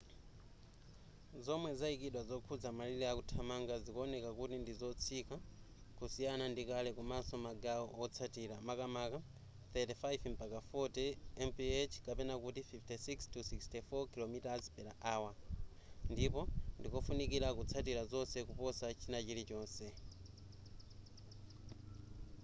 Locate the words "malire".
2.77-3.05